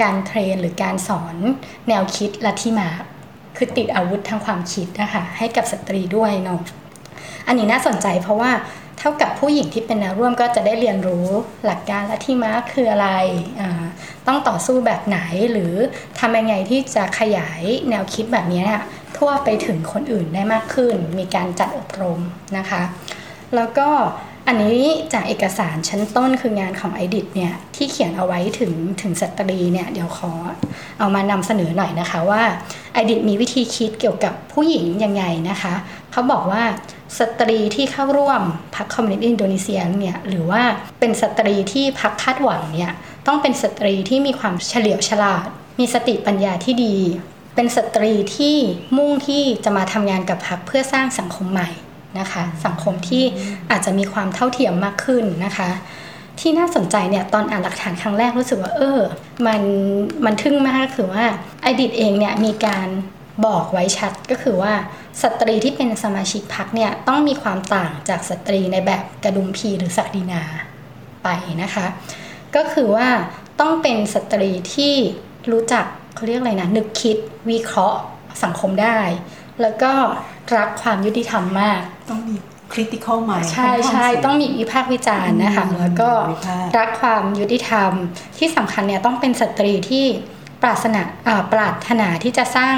[0.00, 1.36] การ train หรือการสอน
[1.88, 2.88] แนวคิดลัทธิมาร์กซ์
[3.56, 6.60] คือติดอาวุธทางความคิดนะคะให้กับสตรีด้วยเนาะ
[7.46, 8.52] อันนี้น่าสนใจเพราะว่า
[8.98, 11.28] เท่ากับผู้หญิงที่เป็นแนวร่วมก็จะได้เรียนรู้
[11.64, 13.08] หลักการลัทธิมาร์กซ์คืออะไร
[14.26, 15.18] ต้องต่อสู้แบบไหน
[15.52, 15.74] หรือ
[16.18, 18.64] ทำยังไงที่จะขยายแนวคิดแบบนี้
[19.18, 22.20] ทั่วไปถึงคนอื่นได้มากขึ้น มีการจัดอบรม
[22.56, 22.82] นะคะ
[23.54, 23.88] แล้วก็
[24.46, 24.80] อันนี้
[25.12, 30.32] จากเอกสารชั้นต้นคืองานของไอดิตเนี่ยที่เขียนเอาไว้ถึงถึงสตรีเนี่ยเดี๋ยวขอ
[30.98, 32.42] เอามานำเสนอหน่อยนะคะว่า
[32.92, 35.74] ไอดิตมีวิธีคิดเกี่ยวกับผู้หญิงยังไงนะคะ
[36.12, 36.62] เขาบอกว่า
[37.18, 38.42] สตรีที่เข้าร่วม
[38.76, 40.62] พรรคคอมมิวนิสต์อินโดนีเซียเนี่ยหรือว่า
[41.00, 42.92] เป็นสตรีที่พรรคคาดหวังเนี่ย
[43.26, 45.46] ต้องเป็นสตรีที่มีความเฉลียวฉลาด
[45.78, 46.96] มีสติปัญญาที่ดี
[47.60, 48.56] เป็นสตรีที่
[48.96, 51.68] มุ่งที่จะมาทำงานกับพรรคเพื่อสร้างสังคมใหม่
[52.18, 53.24] นะคะ สังคมที่
[53.70, 55.70] อาจจะมีความเท่าเทียมมากขึ้นนะคะ
[56.40, 58.98] ที่น่าสนใจเนี่ยตอนอ่านหลักฐานครั้งแรกรู้สึกว่าเออ
[59.46, 59.62] มัน
[60.24, 61.24] มันทึ่งมากคือว่า
[61.62, 62.88] ไอดิตเองเนี่ยมีการ
[63.46, 64.72] บอกไว้ชัดก็คือว่า
[65.22, 70.42] สตรีที่เป็นสมาชิกพรรคเนี่ยต้องมีความต่างจากสตรีในแบบกระฎุมพีหรือศักดินา
[71.22, 71.28] ไป
[71.62, 71.86] นะคะ
[72.56, 73.08] ก็คือว่า
[73.60, 74.94] ต้องเป็นสตรีที่
[75.52, 75.86] รู้จัก
[76.18, 77.16] เขาเรียกอะไรนะนึกคิด
[77.50, 77.98] วิเคราะห์
[78.44, 78.98] สังคมได้
[79.62, 79.92] แล้วก็
[80.56, 82.36] รักความยุติธรรมมาก ต้องมี
[82.72, 86.10] critical mind ใช่ใช่ต้องมีวิพากษ์วิจารณ์นะคะ แล้วก็
[86.78, 87.90] รักความยุติธรรม
[88.38, 90.04] ที่สำคัญเนี่ยต้องเป็นสตรีที่
[90.62, 91.02] ปรารถนา
[91.52, 92.76] ปรารถนาที่จะสร้าง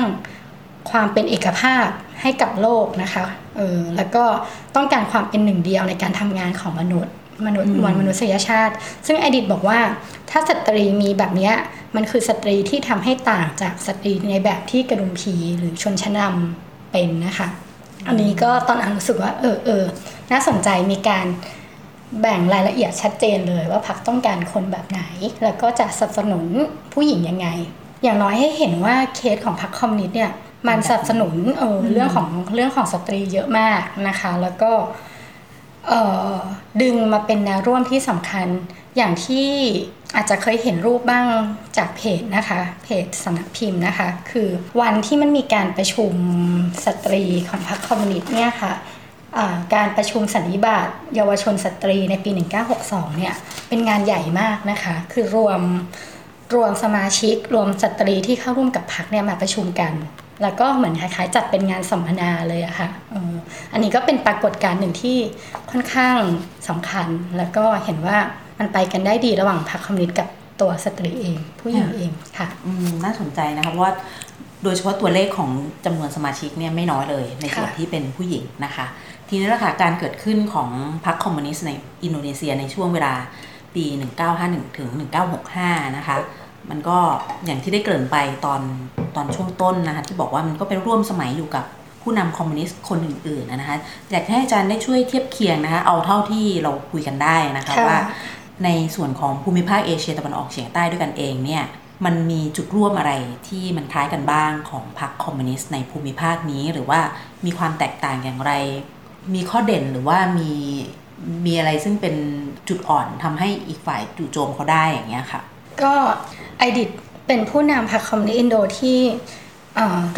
[0.90, 1.86] ความเป็นเอกภาพ
[2.20, 3.24] ให้กับโลกนะคะ
[3.56, 4.24] เออแล้วก็
[4.76, 7.12] ต้องการความเป็นหนึ่งเดียวในการทำงานของมนุษย์
[7.46, 8.74] มนุษย์มวลมนุษยชาติ
[9.06, 9.78] ซึ่งไอดิตบอกว่า
[10.30, 11.50] ถ้าสตรีมีแบบนี้
[11.96, 17.48] มันคือสตรีที่ทำให้ต่างจากสตรีในแบบที่กระฎุมพีหรือชนชั้นนำเป็นนะคะ
[18.06, 19.84] อันนี้ก็ตอนอ่านรู้สึกว่า เออเออ
[20.32, 21.26] น่าสนใจมีการ
[22.20, 25.02] แบ่งรายละเอียดชัดเจนเลยว่าพรรคต้องการคนแบบไหน
[25.42, 26.46] แล้วก็จะสนับสนุน
[26.92, 27.48] ผู้หญิงยังไง
[28.02, 30.32] อย่างน้อยให้เห็นว่าเคสของพรรคคอมมิวนิสต์เนี่ย
[30.68, 35.09] มันสนับสนุนเออเรื่องของเรื่องของสตรีเยอะมากนะคะ แล้วก็เออ
[36.82, 38.46] ดึงมาเป็นแนวร่วมที่สำคัญ
[38.96, 39.48] อย่างที่
[40.14, 41.26] อาจจะเคยเห็นรูปบ้าง
[41.76, 44.48] จากเพจนะคะ เพจสำนักพิมพ์นะคะ คือ
[44.80, 46.12] วันที่มันมีการประชุม
[46.84, 48.72] สตรีของพรรคคอมมิวนิสต์เนี่ยค่ะ
[49.74, 52.30] การประชุมสันนิบาตเยาวชนสตรีในปี
[52.74, 53.34] 1962 เนี่ย
[53.68, 55.60] เป็นงานใหญ่มากนะคะ คือรวม
[56.54, 59.92] รวมสมาชิก รวมสตรีที่เข้าร่วมกับพรรคเนี่ยมาประชุมกัน
[60.42, 62.88] แล้วก็เหมือนคล้ายๆจัดเป็นงานสัมมนาเลยอะค่ะ
[63.72, 65.16] อันนี้ก็เป็นปรากฏการณ์หนึ่งที่
[65.70, 66.18] ค่อนข้าง
[66.68, 67.06] สำคัญ
[67.38, 68.18] แล้วก็เห็นว่า
[68.58, 70.28] มันไปกันได้ดีระหว่างพรรคคอมมิวนิสต์กับ
[70.60, 72.48] ตัวสตรีเอง ผู้หญิงเองค่ะ
[73.04, 73.92] น่าสนใจนะคะว่า
[74.64, 75.50] โดยเฉพาะตัวเลขของ
[75.84, 78.86] จำนวนสมาชิกเนี่ยไม่น้อยเลยในส่วนที่เป็นผู้หญิงนะคะ
[79.28, 80.68] ทีนี้ละค่ะการเกิดขึ้นของ
[81.04, 81.70] พรรคคอมมิวนิสต์ใน
[82.04, 83.14] อินโดนีเซียในช่วงเวลา
[83.74, 83.84] ปี
[84.30, 84.88] 1951 ถึง
[85.42, 86.16] 1965 นะคะ
[86.70, 86.98] มันก็
[87.44, 88.60] อย่างที่ได้เกริ่นไปตอน
[89.16, 91.64] ตอนช่วงต้นนะคะที่บอกว่ามันก็เป็นร่วมสมัยอยู่กับ
[92.02, 93.76] ผู้นำคอมมิวนิสต์คนอื่นๆนะคะ
[94.10, 97.98] อยากให้อาจารย์ได้ช่วยเทียบเคียงนะคะเอาเท่าที่เราคุยกันได้นะคะว่า
[98.64, 101.64] ในส่วนของภูมิภาคเอเชียตะวันออกเฉียงใต้ด้วยกันเองเนี่ย
[102.04, 103.12] มันมีจุดร่วมอะไร
[103.48, 107.00] ที่มันคล้ายกันบ้างของพรรคคอมมิวนิสต์ในภูมิภาคนี้ หรือว่า
[107.44, 108.52] มีความแตกต่างอย่างไร
[109.34, 110.52] มีข้อเด่นหรือว่ามี
[111.46, 112.16] มีอะไรซึ่งเป็น
[112.68, 115.40] จุดอ่อนทำให้อีกฝ่ายจู่โจมเขาได้อย่างเงี้ยค่ะ
[115.84, 115.94] ก็
[116.58, 116.90] ไอดิต
[117.26, 119.00] เป็นผู้นำพรรคคอมมิวนิสต์อินโดที่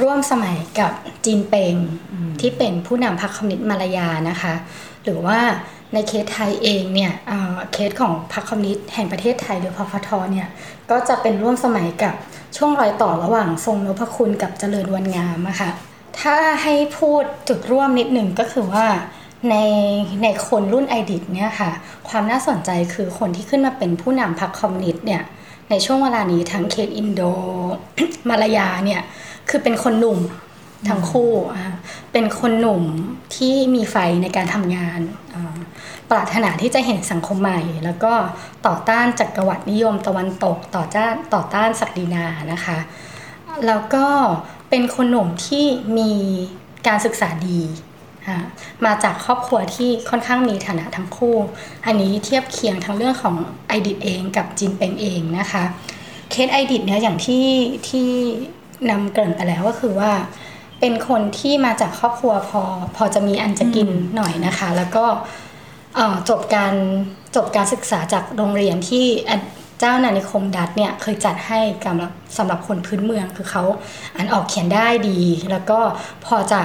[0.02, 0.92] ร่วมสมัยกับ
[1.24, 1.74] จีนเปง
[2.40, 4.54] ที่เป็นผู้นำพรรคคอมมิวนิสต์มาลายานะคะ
[5.04, 5.38] หรือว่า
[5.94, 7.12] ในเคสไทยเองเนี่ย
[7.72, 10.48] เคสของพรรคคอมมิวนิสต์แห่งประเทศไทยหรือพคทเนี่ย
[10.90, 12.14] ก็จะเป็นร่วมสมัยกับ
[12.56, 15.70] ช่วงรอยต่อระหว่างทรงนพคุณกับเจริญวรรณงามอะค่ะ
[16.20, 18.86] ถ้าให้พูดจุดร่วมนิดหนึ่งก็คือว่า
[19.50, 19.56] ใน
[20.22, 21.70] ในคนรุ่นไอดิตเนี่ยค่ะ
[22.08, 25.22] ความน่าสนใจคือคนที่ขึ้นมาเป็นผู้นำพรรคคอมมิวนิสต์เนี่ย
[25.72, 27.22] ในช่วงเวลานี้ทั้งเคสอินโด
[28.28, 29.02] มาลายาเนี่ย
[29.48, 30.18] คือเป็นคนหนุ่ม
[30.88, 31.32] ทั้งคู่
[32.12, 32.82] เป็นคนหนุ่ม
[33.36, 35.00] ที่มีไฟในการทำงาน
[36.10, 38.12] ปรารถนาที่จะเห็นสังคมใหม่ แล้วก็
[38.66, 42.78] ต่อต้านจักรวรรดินิยมตะวันตกต่อต้านต่อต้านศักดินานะคะ
[43.66, 44.06] แล้วก็
[44.70, 45.64] เป็นคนหนุ่มที่
[45.98, 46.12] มี
[46.86, 47.60] การศึกษาดี
[48.84, 51.36] มาจากครอบครัวที่ค่อนข้างมีฐานะทั้งคู่
[51.86, 53.36] อันนี้เทียบเคียงทั้งเรื่องของ
[53.68, 55.64] ไอดิตเองกับจีนเปงเองนะคะ
[56.30, 57.46] เคสไอดิตเนี่ยอย่างที่
[57.88, 58.08] ที่
[58.90, 60.12] นำเกริ่นไปแล้วก็คือว่า
[60.80, 62.62] เป็นคนที่มาจากครอบครัวพอ
[62.96, 65.04] พอจะมีอันจะกินหน่อยนะคะ แล้วก็
[66.28, 66.74] จบการ
[67.36, 69.04] จบการศึกษาจากโรงเรียนที่
[69.80, 71.94] เจ้านานิคมดัตเนี่ยเคยจัดให้กับ
[72.36, 73.62] สำหรับคนพื้นเมือง คือเขา
[74.14, 75.78] อ่านออกเขียนได้ดี แล้วก็
[76.24, 76.62] พอจะ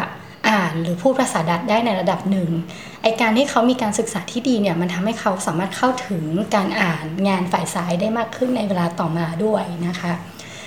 [0.50, 2.50] อ่านหรือพูดภาษาดัตได้ในระดับหนึ่ง
[3.04, 6.24] ไอการที่เขามีการศึกษาที่ดีเนี่ยมันทำให้เขาสามารถเข้าถึง
[6.56, 10.14] การอ่านงานฝ่ายซ้ายได้มากขึ้นในเวลาต่อมาด้วยนะคะ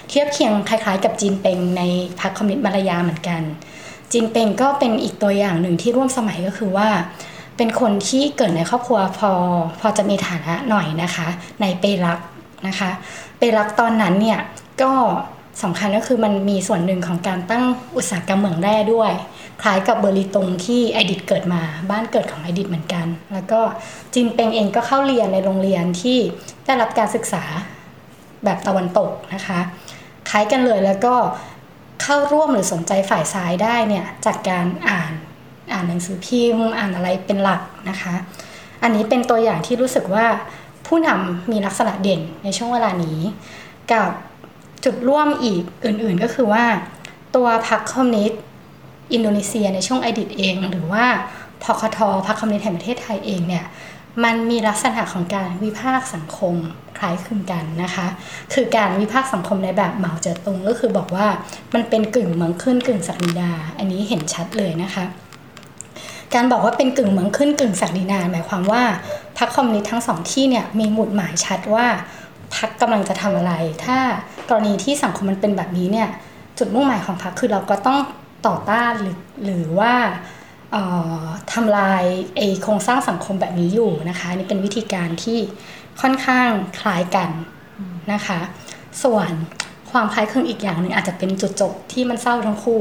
[0.08, 1.82] เทียบเคียงคล้ายๆ กับจีนเปงใน
[2.20, 3.42] พรรคคอมมิวนิสต์มาลายาเหมือนกัน
[4.12, 6.88] จีนเปงก็เป็นอีกตัวอย่างหนึ่งที่ร่วมสมัยก็คือว่า
[7.56, 9.32] เป็นคนที่เกิดในครอบครัวพอ
[9.80, 11.28] พอจะมีฐานะหน่อยนะคะ
[11.60, 12.18] ในเปรัก
[12.66, 12.90] นะคะ
[13.38, 14.38] เปรักตอนนั้นเนี่ย
[14.82, 14.92] ก็
[15.62, 17.64] สำคัญก็คือมันมีส่วนหนึ่งของการตั้ง
[17.96, 19.12] อุตสาหกรรมเหมืองแร่ด้วย
[19.60, 23.60] คล้ายกับเบอร์ลีตงที่ไอดิตเกิดมาบ้านเกิดของไอดิตเหมือนกัน แล้วก็
[24.14, 26.18] จีนเปงเองก็เข้าเรียนในโรงเรียนที่
[26.64, 27.44] ได้รับการศึกษา
[28.44, 29.60] แบบตะวันตกนะคะ
[30.28, 31.14] คล้ายกันเลยแล้วก็
[32.02, 35.12] เข้าร่วมหรือสนใจฝ่ายซ้ายได้เนี่ยจากการอ่าน
[35.72, 38.14] อ่านหนังสือพิมพ์อ่านอะไรเป็นหลักนะคะ
[38.82, 40.26] อันนี้เป็นตัวอย่างที่รู้สึกว่า
[40.86, 43.18] ผู้นำมีลักษณะเด่นในช่วงเวลานี้
[43.92, 44.08] กับ
[44.84, 46.64] จุดร่วมอีกอื่นๆก็คือว่า
[47.36, 48.42] ตัวพรรคคอมมิวนิสต์
[49.12, 51.04] อินโดนีเซียในช่วงไอดิตเอง หรือว่า
[51.62, 53.64] พคทพรรคคอมมิวนิสต์แห่งประเทศไทยเองเนี่ย
[54.24, 56.54] มันมีลักษณะของการวิพากษ์สังคม
[56.98, 58.06] คล้ายคลึงกันนะคะ
[58.52, 61.26] คือการวิพากษ์สังคมในแบบเหมาเจ๋อตุงก็คือบอกว่า
[61.74, 65.04] มันเป็นกึ่งเมืองขึ้นกึ่งศักดินา อันนี้เห็นชัดเลยนะคะ
[66.34, 68.82] การบอกว่าเป็นกึ่งเมืองขึ้นกึ่งศักดินา หมายความว่า
[69.38, 71.86] พรรคคอมมิวนิสต์ทั้งสองที่เนี่ยมีหมุดหมายชัดว่า
[72.56, 73.52] พรรคกำลังจะทำอะไร
[73.84, 73.98] ถ้า
[74.48, 76.08] กรณีที่สังคมมันเป็นแบบนี้เนี่ย
[76.58, 77.98] จุดมุ่งหมายของพรรคคือเราก็ต้อง
[78.46, 79.94] ต่อต้านหรือหรือว่า
[81.52, 82.04] ทำลาย
[82.36, 85.38] ไอโครงสร้างสังคมแบบนี้อยู่นะคะนี่เป็นวิธีการที่
[86.00, 86.50] ค่อนข้าง
[86.80, 87.30] คล้ายกัน
[88.12, 88.40] นะคะ
[89.02, 89.30] ส่วน
[89.90, 92.80] ความคล้ายคลึงอีกอย่างหนึ่งอาจจะเป็นจุดจบที่มันเศร้าทั้งคู่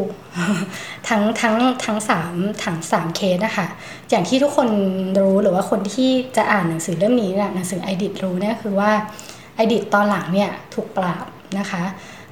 [1.08, 3.68] ทั้งทั้งทั้งสามทั้งสามเคสนะคะ
[4.10, 4.70] อย่างที่ทุกคน
[5.20, 8.92] รู้หรือว่าคนที่จะอ่านหนังสือเล่มนี้นะหนังสือไอดิตรู้เนี่ยคือว่า
[9.56, 11.26] ไอดิตตอนหลังเนี่ยถูกปราบ
[11.60, 11.84] นะคะ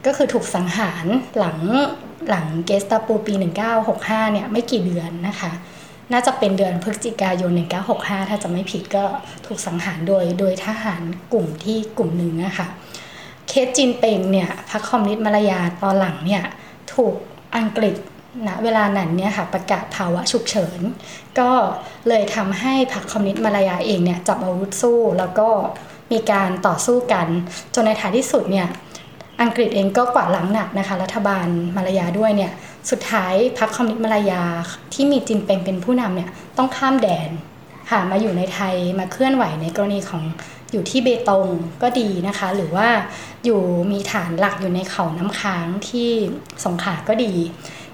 [0.08, 1.06] ก็คือถูกสังหาร
[1.40, 1.60] หลัง
[2.30, 3.34] หลังเกสตาปูปี
[3.84, 5.52] 1965 เนี่ยไม่กี่เดือนนะคะ
[6.12, 7.52] น่าจะเป็นเดือนพฤศจิกายน
[7.90, 9.06] 1965 ถ้าจะไม่ผิดก็
[9.46, 11.02] ถูกสังหารโดยโดยทหาร
[11.34, 12.68] กลุ่มที่กลุ่มหนึ่งนะคะ
[13.48, 16.44] เคสจีนเปงเนี่ยพรรคคอมมิวนิสต์มาลายาตอนหลังเนี่ย
[16.94, 17.16] ถูก
[17.58, 17.96] อังกฤษ
[18.48, 20.80] ณเวลานั้นเนี่ยค่ะประกาศภาวะฉุกเฉิน
[21.40, 21.52] ก็
[22.08, 25.50] เลยทำให้พรรคคอมมิวนิสต์มาลายาเองเนี่ยจับอาวุธสู้แล้วก็
[26.12, 27.28] มีการต่อสู้กัน
[27.74, 28.68] จนในท้ายที่สุดเนี่ย
[29.42, 32.52] อังกฤษเองก็กวาดล้างหนักนะคะ รัฐบาลมาลายาด้วยเนี่ย
[32.90, 34.44] สุดท้ายพรรคคอมมิวนิสต์มาลายา
[34.94, 37.30] ที่มีจินเปงเป็นผู้นำเนี่ยต้องข้ามแดน
[37.90, 40.24] ค่ะมาอยู่ในไทยมาเคลื่อนไหวในกรณีของ
[40.72, 41.48] อยู่ที่เบตง
[41.82, 42.88] ก็ดีนะคะ หรือว่า
[43.46, 46.10] อยู่มีฐานหลักอยู่ในเขาน้ำค้างที่
[46.66, 47.34] สงขลาก็ดี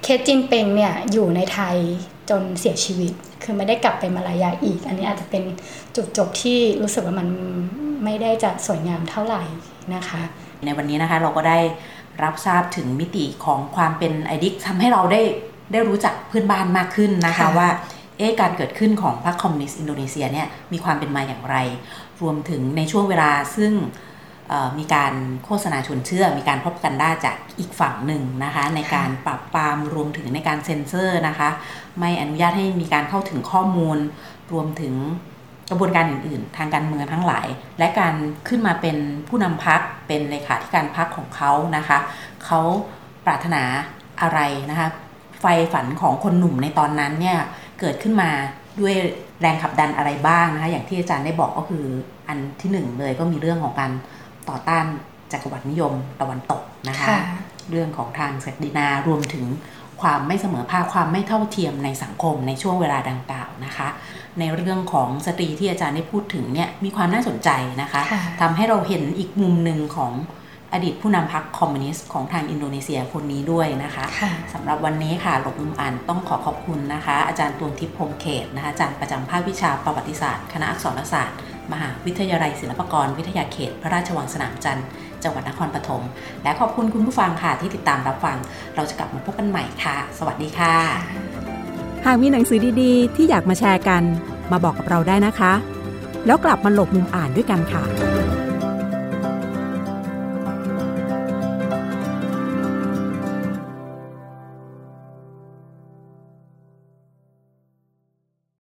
[0.03, 1.77] เคสจินเปงเนี่ยอยู่ในไทย
[2.29, 5.43] จนเสียชีวิต คือไม่ได้กลับไปมาลายาอีก อันนี้อาจจะเป็น
[5.95, 7.27] จุดจบที่รู้สึกว่ามัน
[8.03, 9.43] ไม่ได้จะสวยงามเท่าไหร่
[9.95, 10.21] นะคะ
[10.65, 11.59] ในวันนี้นะคะเราก็ได้
[12.23, 15.21] รับทราบถึงมิติของความเป็นไอดิตทำให้เราได้
[15.71, 17.69] ได้รู้จักเพื่อนบ้านมากขึ้นนะคะว่า
[18.17, 21.55] เอ๊การเกิดขึ้นของพรรคคอมมิวนิสต์อินโดนีเซียเนี่ยมีความเป็นมาอย่างไร
[22.21, 23.73] รวมถึงในช่วงเวลาซึ่ง
[24.79, 25.13] มีการ
[25.45, 31.49] โฆษณาชวนเชื่อ มีการพบกันได้จากอีกฝั่งหนึ่งนะคะ ในการปราบปรามรวมถึงในการเซ็นเซอร์นะคะ
[31.99, 33.97] ไม่อนุญาตให้มีการเข้าถึงข้อมูล
[34.53, 34.93] รวมถึง
[35.69, 37.47] กระบวนการอื่น ๆ ทางการเมืองทั้งหลาย
[37.79, 38.15] และการ
[38.47, 38.97] ขึ้นมาเป็น
[39.27, 41.97] ผู้นำพักเป็นเลขาธิการพักของเขานะคะ
[42.45, 42.59] เขา
[43.25, 43.63] ปรารถนา
[44.21, 44.87] อะไรนะคะ
[45.41, 47.39] ไฟฝันของคนหนุ่มในตอนนั้นเนี่ย
[47.79, 48.29] เกิดขึ้นมา
[48.79, 48.95] ด้วย
[49.41, 51.83] แรงขับดันอะไรบ้างนะคะอย่างที่อาจารย์ได้บอกก็คือ
[52.27, 53.91] อันที่หนึ่งเลยก็มีเรื่องของการ
[54.49, 54.85] ต่อต้าน
[55.31, 57.07] จักรวรรดินิยมตะวันตกนะคะ
[57.71, 59.45] เรื่องของทางศักดินารวมถึง
[60.03, 63.87] ความไม่เสมอภาคความไม่เท่าเทียมในสังคมในช่วงเวลาดังกล่าวนะคะ
[64.39, 67.49] ในเรื่องของสตรีที่อาจารย์ได้พูดถึงเนี่ยมีความน่าสนใจ
[67.81, 68.01] นะคะ
[68.41, 70.13] ทำให้เราเห็นอีกมุมหนึ่งของ
[70.73, 74.05] อดีตผู้นำพรรคคอมมิวนิสต์ของทางอินโดนีเซียคนนี้ด้วยนะคะ
[74.53, 81.37] สำหรับวันนี้ค่ะหลบมุมอ่านต้องขอขอบคุณนะคะ อาจารย์ตวงทิพย์พงเขตนะคะอาจารย์ประจำภาควิชาประวัติศาสตร์ คณะอักษรศาสตร์
[81.71, 84.85] มหาวิทยาลัยศิลปากรวิทยาเขต พระราชวังสนามจันทร์
[85.23, 86.01] จังหวัดนครปฐม
[86.43, 88.37] และขอบคุณคุณผู้ฟังค่ะที่ติดตามรับฟัง
[88.75, 90.75] เราจะกลับมาพบกันใหม่ค่ะ สวัสดีค่ะ
[92.05, 94.03] หากมีหนังสือดีๆ ที่อยากมาแชร์กัน
[94.51, 95.53] มาบอกกับเราได้นะคะ
[96.25, 97.83] แล้วกลับมาหลบมุมอ่านด้วยกันค่ะ